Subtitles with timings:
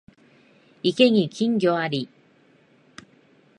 [0.81, 2.09] 池に金魚あり